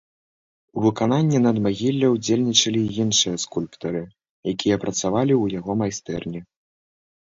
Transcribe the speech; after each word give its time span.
У 0.77 0.83
выкананні 0.85 1.41
надмагілля 1.47 2.07
ўдзельнічалі 2.15 2.81
і 2.85 2.95
іншыя 3.03 3.35
скульптары, 3.45 4.03
якія 4.53 4.75
працавалі 4.87 5.33
ў 5.37 5.43
яго 5.61 5.71
майстэрні. 5.83 6.41